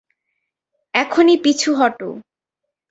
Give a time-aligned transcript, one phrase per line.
[0.93, 2.09] এখনই পিছু হটো!